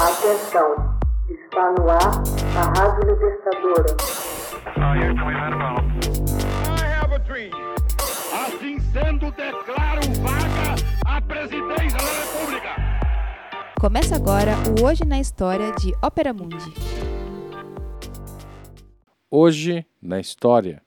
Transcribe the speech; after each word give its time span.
Atenção, 0.00 0.96
está 1.28 1.72
no 1.72 1.90
ar 1.90 2.22
a 2.56 2.62
Rádio 2.78 3.10
Libertadora. 3.10 3.96
Assim 8.32 8.78
sendo, 8.92 9.32
declaro 9.32 10.02
vaga 10.22 10.76
a 11.04 11.20
presidência 11.20 11.98
da 11.98 12.12
República. 12.22 12.76
Começa 13.80 14.14
agora 14.14 14.52
o 14.78 14.84
Hoje 14.86 15.04
na 15.04 15.18
História 15.18 15.72
de 15.72 15.92
Ópera 16.00 16.32
Mundi. 16.32 16.72
Hoje 19.28 19.84
na 20.00 20.20
História, 20.20 20.80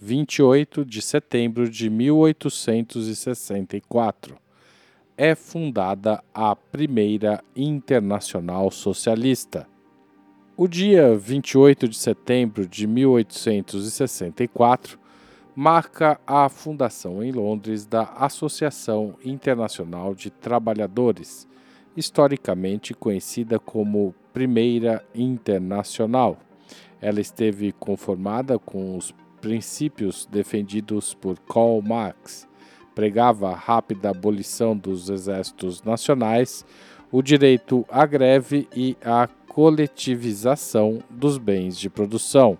28 0.00 0.84
de 0.84 1.00
setembro 1.00 1.70
de 1.70 1.88
1864 1.88 4.44
é 5.16 5.34
fundada 5.34 6.22
a 6.34 6.54
primeira 6.54 7.42
Internacional 7.54 8.70
Socialista. 8.70 9.66
O 10.56 10.68
dia 10.68 11.16
28 11.16 11.88
de 11.88 11.96
setembro 11.96 12.66
de 12.66 12.86
1864 12.86 14.98
marca 15.54 16.20
a 16.26 16.50
fundação 16.50 17.24
em 17.24 17.32
Londres 17.32 17.86
da 17.86 18.02
Associação 18.02 19.14
Internacional 19.24 20.14
de 20.14 20.30
Trabalhadores, 20.30 21.48
historicamente 21.96 22.92
conhecida 22.92 23.58
como 23.58 24.14
Primeira 24.34 25.02
Internacional. 25.14 26.36
Ela 27.00 27.22
esteve 27.22 27.72
conformada 27.72 28.58
com 28.58 28.98
os 28.98 29.14
princípios 29.40 30.26
defendidos 30.26 31.14
por 31.14 31.38
Karl 31.40 31.80
Marx 31.80 32.46
pregava 32.96 33.50
a 33.50 33.54
rápida 33.54 34.08
abolição 34.08 34.74
dos 34.74 35.10
exércitos 35.10 35.82
nacionais, 35.82 36.64
o 37.12 37.20
direito 37.20 37.84
à 37.90 38.06
greve 38.06 38.66
e 38.74 38.96
a 39.04 39.28
coletivização 39.46 41.00
dos 41.10 41.36
bens 41.36 41.78
de 41.78 41.90
produção. 41.90 42.56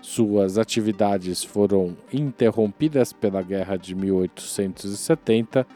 Suas 0.00 0.56
atividades 0.56 1.42
foram 1.42 1.96
interrompidas 2.12 3.12
pela 3.12 3.42
Guerra 3.42 3.76
de 3.76 3.92
1870, 3.96 5.66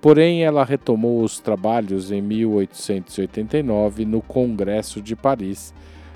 porém 0.00 0.42
ela 0.42 0.64
retomou 0.64 1.22
os 1.22 1.38
trabalhos 1.38 2.10
em 2.10 2.22
1889 2.22 4.06
no 4.06 4.22
Congresso 4.22 5.02
de 5.02 5.14
Paris, 5.14 5.74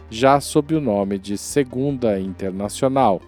já 0.08 0.40
sob 0.40 0.74
o 0.74 0.80
nome 0.80 1.18
de 1.18 1.36
Segunda 1.36 2.18
Internacional 2.18 3.20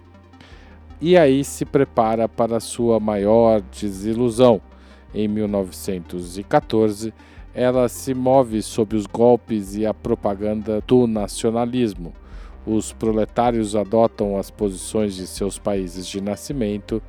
e 1.01 1.17
aí 1.17 1.43
se 1.43 1.65
prepara 1.65 2.29
para 2.29 2.59
sua 2.59 2.99
maior 2.99 3.59
desilusão. 3.61 4.61
Em 5.13 5.27
1914, 5.27 7.11
ela 7.53 7.89
se 7.89 8.13
move 8.13 8.61
sob 8.61 8.95
os 8.95 9.07
golpes 9.07 9.75
e 9.75 9.85
a 9.85 9.93
propaganda 9.93 10.81
do 10.85 11.07
nacionalismo. 11.07 12.13
Os 12.65 12.93
proletários 12.93 13.75
adotam 13.75 14.37
as 14.37 14.51
posições 14.51 15.15
de 15.15 15.25
seus 15.25 15.57
países 15.57 16.07
de 16.07 16.21
nascimento 16.21 17.01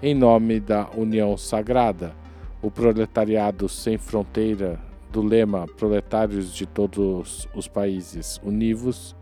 em 0.00 0.14
nome 0.14 0.60
da 0.60 0.88
União 0.96 1.36
Sagrada. 1.36 2.14
O 2.62 2.70
proletariado 2.70 3.68
sem 3.68 3.98
fronteira, 3.98 4.78
do 5.10 5.22
lema 5.22 5.66
Proletários 5.76 6.54
de 6.54 6.66
todos 6.66 7.48
os 7.52 7.66
países 7.66 8.40
univos, 8.44 9.16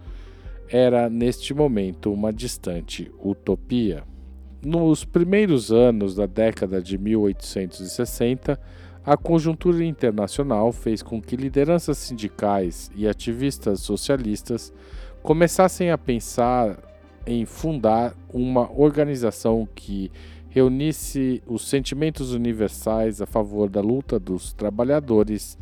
era 0.68 1.08
neste 1.08 1.54
momento 1.54 2.12
uma 2.12 2.30
distante 2.30 3.10
utopia. 3.24 4.04
Nos 4.64 5.04
primeiros 5.04 5.70
anos 5.70 6.16
da 6.16 6.26
década 6.26 6.82
de 6.82 6.98
1860, 6.98 8.58
a 9.06 9.16
conjuntura 9.16 9.84
internacional 9.84 10.72
fez 10.72 11.00
com 11.00 11.22
que 11.22 11.36
lideranças 11.36 11.96
sindicais 11.98 12.90
e 12.96 13.06
ativistas 13.06 13.80
socialistas 13.80 14.72
começassem 15.22 15.92
a 15.92 15.96
pensar 15.96 16.76
em 17.24 17.46
fundar 17.46 18.16
uma 18.32 18.68
organização 18.72 19.68
que 19.76 20.10
reunisse 20.48 21.40
os 21.46 21.68
sentimentos 21.68 22.32
universais 22.32 23.22
a 23.22 23.26
favor 23.26 23.68
da 23.68 23.80
luta 23.80 24.18
dos 24.18 24.52
trabalhadores 24.52 25.56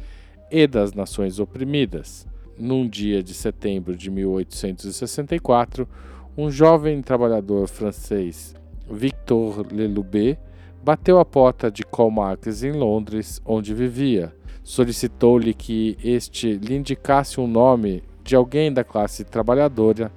e 0.50 0.66
das 0.66 0.94
nações 0.94 1.38
oprimidas. 1.38 2.26
Num 2.58 2.88
dia 2.88 3.22
de 3.22 3.34
setembro 3.34 3.94
de 3.94 4.10
1864, 4.10 5.86
um 6.34 6.50
jovem 6.50 7.02
trabalhador 7.02 7.68
francês 7.68 8.54
Victor 8.90 9.66
Leloubet, 9.72 10.38
bateu 10.82 11.18
à 11.18 11.24
porta 11.24 11.70
de 11.70 11.82
Karl 11.82 12.10
Marx 12.10 12.62
em 12.62 12.72
Londres, 12.72 13.40
onde 13.44 13.74
vivia. 13.74 14.32
Solicitou-lhe 14.62 15.54
que 15.54 15.96
este 16.02 16.54
lhe 16.54 16.74
indicasse 16.74 17.40
um 17.40 17.46
nome 17.46 18.02
de 18.22 18.34
alguém 18.34 18.72
da 18.72 18.84
classe 18.84 19.24
trabalhadora 19.24 20.10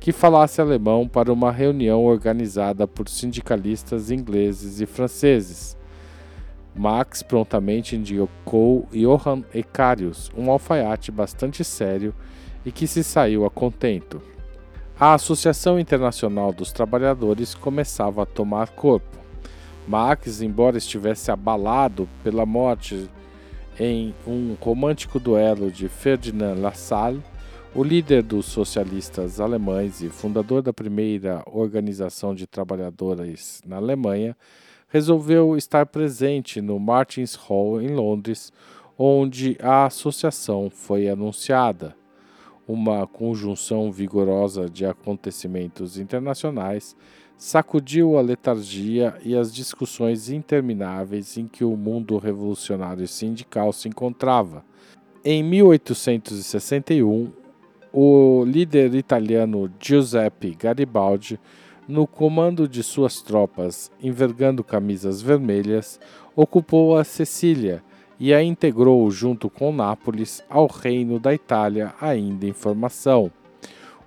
que 0.00 0.10
falasse 0.10 0.60
alemão 0.60 1.06
para 1.06 1.32
uma 1.32 1.52
reunião 1.52 2.04
organizada 2.04 2.88
por 2.88 3.08
sindicalistas 3.08 4.10
ingleses 4.10 4.80
e 4.80 4.86
franceses. 4.86 5.76
Marx 6.74 7.22
prontamente 7.22 7.94
indicou 7.94 8.88
Johann 8.92 9.44
Ecarius, 9.54 10.30
um 10.36 10.50
alfaiate 10.50 11.12
bastante 11.12 11.62
sério 11.62 12.14
e 12.64 12.72
que 12.72 12.86
se 12.86 13.04
saiu 13.04 13.44
a 13.44 13.50
contento 13.50 14.31
a 14.98 15.14
Associação 15.14 15.80
Internacional 15.80 16.52
dos 16.52 16.70
Trabalhadores 16.70 17.54
começava 17.54 18.22
a 18.22 18.26
tomar 18.26 18.70
corpo. 18.70 19.18
Marx, 19.88 20.40
embora 20.42 20.78
estivesse 20.78 21.30
abalado 21.30 22.08
pela 22.22 22.46
morte 22.46 23.08
em 23.80 24.14
um 24.26 24.54
romântico 24.60 25.18
duelo 25.18 25.70
de 25.70 25.88
Ferdinand 25.88 26.54
Lassalle, 26.54 27.22
o 27.74 27.82
líder 27.82 28.22
dos 28.22 28.46
socialistas 28.46 29.40
alemães 29.40 30.02
e 30.02 30.10
fundador 30.10 30.62
da 30.62 30.72
primeira 30.72 31.42
organização 31.46 32.34
de 32.34 32.46
trabalhadores 32.46 33.62
na 33.66 33.76
Alemanha, 33.76 34.36
resolveu 34.88 35.56
estar 35.56 35.86
presente 35.86 36.60
no 36.60 36.78
Martins 36.78 37.34
Hall 37.34 37.80
em 37.80 37.88
Londres, 37.88 38.52
onde 38.96 39.56
a 39.60 39.86
associação 39.86 40.68
foi 40.70 41.08
anunciada 41.08 41.96
uma 42.72 43.06
conjunção 43.06 43.92
vigorosa 43.92 44.68
de 44.68 44.86
acontecimentos 44.86 45.98
internacionais 45.98 46.96
sacudiu 47.36 48.16
a 48.16 48.22
letargia 48.22 49.14
e 49.22 49.36
as 49.36 49.52
discussões 49.52 50.30
intermináveis 50.30 51.36
em 51.36 51.46
que 51.46 51.64
o 51.64 51.76
mundo 51.76 52.16
revolucionário 52.16 53.06
sindical 53.06 53.72
se 53.72 53.88
encontrava. 53.88 54.64
Em 55.24 55.42
1861, 55.42 57.30
o 57.92 58.44
líder 58.46 58.94
italiano 58.94 59.70
Giuseppe 59.78 60.54
Garibaldi, 60.54 61.38
no 61.86 62.06
comando 62.06 62.66
de 62.66 62.82
suas 62.82 63.20
tropas 63.20 63.90
envergando 64.00 64.64
camisas 64.64 65.20
vermelhas, 65.20 66.00
ocupou 66.34 66.96
a 66.96 67.04
Sicília 67.04 67.82
e 68.22 68.32
a 68.32 68.40
integrou 68.40 69.10
junto 69.10 69.50
com 69.50 69.72
Nápoles 69.72 70.44
ao 70.48 70.68
reino 70.68 71.18
da 71.18 71.34
Itália 71.34 71.92
ainda 72.00 72.46
em 72.46 72.52
formação. 72.52 73.32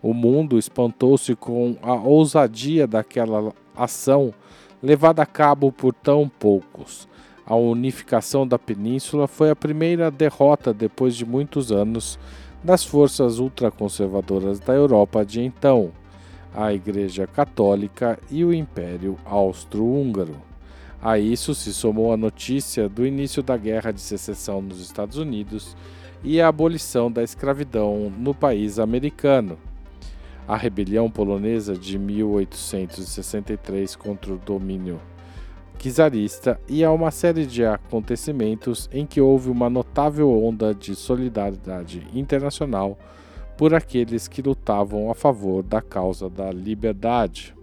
O 0.01 0.13
mundo 0.13 0.57
espantou-se 0.57 1.35
com 1.35 1.75
a 1.81 1.95
ousadia 1.95 2.87
daquela 2.87 3.51
ação 3.75 4.33
levada 4.81 5.21
a 5.21 5.25
cabo 5.25 5.69
por 5.69 5.93
tão 5.93 6.29
poucos. 6.29 7.09
A 7.45 7.57
unificação 7.57 8.47
da 8.47 8.57
península 8.57 9.27
foi 9.27 9.49
a 9.49 9.55
primeira 9.55 10.09
derrota 10.09 10.73
depois 10.73 11.13
de 11.13 11.25
muitos 11.25 11.69
anos 11.69 12.17
das 12.63 12.85
forças 12.85 13.37
ultraconservadoras 13.37 14.61
da 14.61 14.73
Europa 14.73 15.25
de 15.25 15.41
então, 15.41 15.91
a 16.55 16.73
Igreja 16.73 17.27
Católica 17.27 18.17
e 18.31 18.45
o 18.45 18.53
Império 18.53 19.17
Austro-Húngaro. 19.25 20.54
A 21.01 21.19
isso 21.19 21.53
se 21.53 21.73
somou 21.73 22.11
a 22.11 22.17
notícia 22.17 22.89
do 22.89 23.05
início 23.05 23.43
da 23.43 23.57
Guerra 23.57 23.91
de 23.91 24.01
Secessão 24.01 24.61
nos 24.61 24.79
Estados 24.79 25.17
Unidos 25.17 25.75
e 26.23 26.41
a 26.41 26.47
abolição 26.47 27.11
da 27.11 27.21
escravidão 27.23 28.11
no 28.17 28.33
país 28.33 28.79
americano. 28.79 29.57
A 30.47 30.55
rebelião 30.55 31.09
polonesa 31.09 31.75
de 31.75 31.97
1863 31.97 33.95
contra 33.95 34.33
o 34.33 34.37
domínio 34.37 34.99
czarista 35.77 36.59
e 36.67 36.83
a 36.83 36.91
uma 36.91 37.11
série 37.11 37.45
de 37.45 37.65
acontecimentos 37.65 38.89
em 38.91 39.05
que 39.05 39.21
houve 39.21 39.49
uma 39.49 39.69
notável 39.69 40.31
onda 40.43 40.73
de 40.73 40.95
solidariedade 40.95 42.07
internacional 42.13 42.97
por 43.57 43.73
aqueles 43.73 44.27
que 44.27 44.41
lutavam 44.41 45.09
a 45.09 45.15
favor 45.15 45.63
da 45.63 45.81
causa 45.81 46.29
da 46.29 46.51
liberdade. 46.51 47.55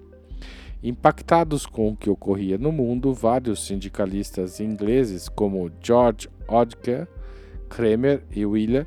Impactados 0.82 1.64
com 1.64 1.90
o 1.90 1.96
que 1.96 2.11
ocorria 2.11 2.58
no 2.58 2.73
mundo, 2.73 3.14
vários 3.14 3.64
sindicalistas 3.64 4.58
ingleses, 4.58 5.29
como 5.29 5.70
George 5.81 6.29
Odker, 6.49 7.06
Kremer 7.69 8.23
e 8.34 8.44
Wheeler, 8.44 8.87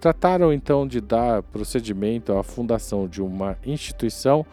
trataram 0.00 0.52
então 0.52 0.86
de 0.86 1.00
dar 1.00 1.42
procedimento 1.42 2.32
à 2.32 2.42
fundação 2.42 3.06
de 3.06 3.22
uma 3.22 3.58
instituição 3.64 4.44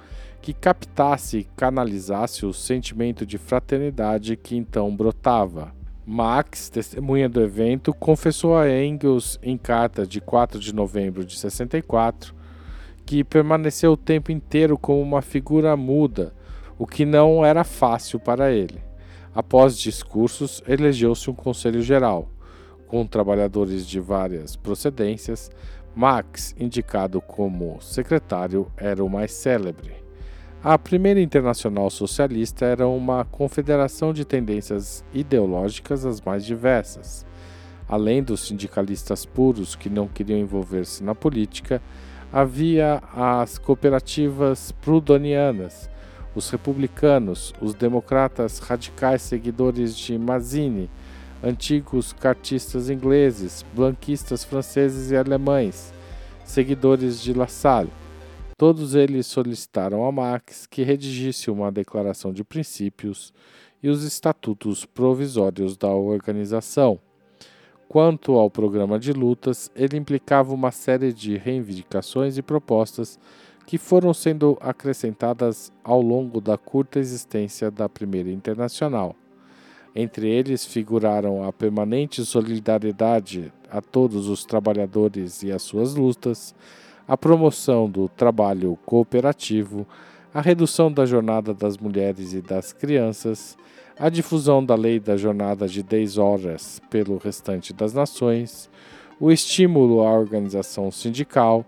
que 0.42 0.54
captasse 0.54 1.38
e 1.38 1.44
canalizasse 1.56 2.46
o 2.46 2.54
sentimento 2.54 3.26
de 3.26 3.38
fraternidade 3.38 4.36
que 4.36 4.56
então 4.56 4.94
brotava. 4.96 5.74
Marx, 6.06 6.68
testemunha 6.68 7.30
do 7.30 7.42
evento, 7.42 7.94
confessou 7.94 8.58
a 8.58 8.70
Engels 8.70 9.40
em 9.42 9.58
carta 9.58 10.06
de 10.06 10.20
4 10.20 10.60
de 10.60 10.74
novembro 10.74 11.24
de 11.24 11.38
64 11.38 12.36
que 13.06 13.24
permaneceu 13.24 13.94
o 13.94 13.98
tempo 13.98 14.32
inteiro 14.32 14.78
como 14.78 15.02
uma 15.02 15.22
figura 15.22 15.76
muda, 15.76 16.34
o 16.82 16.88
que 16.88 17.06
não 17.06 17.46
era 17.46 17.64
fácil 17.64 18.20
para 18.20 18.52
ele. 18.52 18.82
Após 19.36 19.78
discursos, 19.78 20.64
elegeu-se 20.68 21.30
um 21.30 21.34
conselho 21.36 21.80
geral, 21.80 22.28
com 22.88 23.06
trabalhadores 23.06 23.86
de 23.86 24.00
várias 24.00 24.56
procedências. 24.56 25.52
Marx, 25.96 26.56
indicado 26.60 27.22
como 27.22 27.80
secretário, 27.82 28.66
era 28.76 29.06
o 29.06 29.08
mais 29.08 29.32
célebre. 29.32 29.94
A 30.64 30.76
primeira 30.76 31.22
Internacional 31.22 31.88
Socialista 31.92 32.66
era 32.66 32.88
uma 32.88 33.26
confederação 33.26 34.12
de 34.12 34.26
tendências 34.26 35.06
ideológicas 35.14 36.04
as 36.04 36.20
mais 36.20 36.44
diversas. 36.44 37.28
Além 37.88 38.24
dos 38.24 38.48
sindicalistas 38.48 39.24
puros 39.24 39.76
que 39.76 39.88
não 39.88 40.08
queriam 40.08 40.40
envolver-se 40.40 41.04
na 41.04 41.14
política, 41.14 41.80
havia 42.34 43.04
as 43.14 43.60
cooperativas 43.60 44.72
prudonianas, 44.72 45.91
os 46.36 46.50
republicanos, 46.50 47.54
os 47.62 47.74
democratas 47.74 48.60
radicais 48.60 49.22
seguidores 49.22 49.98
de 49.98 50.18
Mazzini, 50.18 50.90
antigos 51.44 52.14
cartistas 52.14 52.90
ingleses, 52.90 53.66
blanquistas 53.74 54.44
franceses 54.44 55.12
e 55.12 55.16
alemães, 55.16 55.94
seguidores 56.46 57.22
de 57.22 57.34
La 57.34 57.48
Salle. 57.48 57.92
Todos 58.58 58.94
eles 58.94 59.26
solicitaram 59.26 60.06
a 60.06 60.12
Marx 60.12 60.68
que 60.68 60.84
redigisse 60.84 61.50
uma 61.50 61.72
declaração 61.72 62.32
de 62.32 62.44
princípios 62.44 63.34
e 63.82 63.90
os 63.90 64.04
estatutos 64.04 64.86
provisórios 64.86 65.76
da 65.76 65.90
organização. 65.90 67.00
Quanto 67.90 68.34
ao 68.34 68.50
programa 68.50 68.98
de 68.98 69.12
lutas, 69.12 69.70
ele 69.76 69.98
implicava 69.98 70.54
uma 70.54 70.72
série 70.72 71.12
de 71.12 71.36
reivindicações 71.36 72.38
e 72.38 72.42
propostas 72.42 73.20
que 73.66 73.78
foram 73.78 74.14
sendo 74.14 74.58
acrescentadas 74.60 75.72
ao 75.84 76.02
longo 76.02 76.42
da 76.42 76.58
curta 76.58 77.00
existência 77.00 77.72
da 77.72 77.88
Primeira 77.88 78.32
Internacional. 78.32 79.16
Entre 79.96 80.30
eles 80.30 80.66
figuraram 80.66 81.44
a 81.44 81.52
permanente 81.52 82.24
solidariedade 82.26 83.52
a 83.70 83.82
todos 83.82 84.28
os 84.28 84.46
trabalhadores 84.46 85.44
e 85.44 85.52
as 85.52 85.62
suas 85.62 85.96
lutas, 85.96 86.56
a 87.08 87.18
promoção 87.18 87.90
do 87.90 88.08
trabalho 88.08 88.78
cooperativo, 88.86 89.86
a 90.34 90.40
redução 90.40 90.92
da 90.92 91.06
jornada 91.06 91.54
das 91.54 91.78
mulheres 91.78 92.34
e 92.34 92.42
das 92.42 92.72
crianças, 92.72 93.58
a 94.00 94.10
difusão 94.10 94.64
da 94.64 94.76
lei 94.76 95.00
da 95.00 95.18
jornada 95.18 95.68
de 95.68 95.84
10 95.84 96.18
horas 96.18 96.82
pelo 96.90 97.18
restante 97.18 97.74
das 97.74 97.94
nações, 97.94 98.70
o 99.20 99.32
estímulo 99.32 100.02
à 100.02 100.12
organização 100.12 100.90
sindical, 100.90 101.66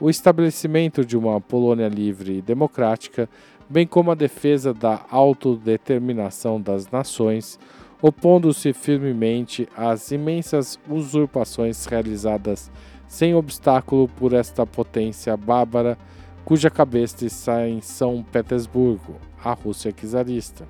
o 0.00 0.10
estabelecimento 0.10 1.04
de 1.04 1.16
uma 1.16 1.40
Polônia 1.40 1.88
livre 1.88 2.38
e 2.38 2.42
democrática, 2.42 3.28
bem 3.68 3.86
como 3.86 4.10
a 4.10 4.14
defesa 4.14 4.74
da 4.74 5.04
autodeterminação 5.10 6.60
das 6.60 6.90
nações, 6.90 7.58
opondo-se 8.02 8.72
firmemente 8.72 9.68
às 9.76 10.10
imensas 10.10 10.78
usurpações 10.88 11.86
realizadas 11.86 12.70
sem 13.06 13.34
obstáculo 13.34 14.08
por 14.08 14.32
esta 14.32 14.66
potência 14.66 15.36
bárbara, 15.36 15.96
cuja 16.44 16.68
cabeça 16.68 17.24
está 17.24 17.66
em 17.66 17.80
São 17.80 18.22
Petersburgo, 18.22 19.14
a 19.42 19.52
Rússia 19.52 19.92
czarista. 19.92 20.66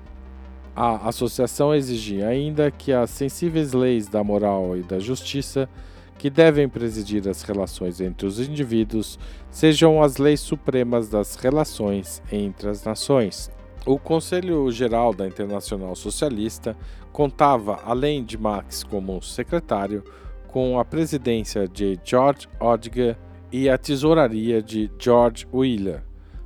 A 0.75 1.07
associação 1.07 1.73
exigia 1.73 2.27
ainda 2.27 2.69
que 2.69 2.93
as 2.93 3.09
sensíveis 3.09 3.73
leis 3.73 4.07
da 4.07 4.23
moral 4.23 4.77
e 4.77 4.83
da 4.83 4.99
justiça, 4.99 5.67
que 6.17 6.29
devem 6.29 6.67
presidir 6.67 7.27
as 7.27 7.41
relações 7.41 7.99
entre 7.99 8.25
os 8.25 8.39
indivíduos, 8.39 9.19
sejam 9.49 10.01
as 10.01 10.17
leis 10.17 10.39
supremas 10.39 11.09
das 11.09 11.35
relações 11.35 12.21
entre 12.31 12.69
as 12.69 12.83
nações. 12.83 13.51
O 13.85 13.99
Conselho 13.99 14.71
Geral 14.71 15.13
da 15.13 15.27
Internacional 15.27 15.95
Socialista 15.95 16.75
contava, 17.11 17.81
além 17.85 18.23
de 18.23 18.37
Marx 18.37 18.83
como 18.83 19.21
secretário, 19.21 20.03
com 20.47 20.79
a 20.79 20.85
presidência 20.85 21.67
de 21.67 21.99
George 22.03 22.47
Odger 22.59 23.17
e 23.51 23.69
a 23.69 23.77
tesouraria 23.77 24.61
de 24.61 24.89
George 24.97 25.45
Wheeler. 25.53 26.01